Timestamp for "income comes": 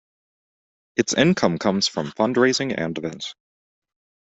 1.13-1.87